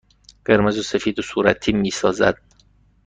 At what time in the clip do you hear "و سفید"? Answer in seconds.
0.77-1.21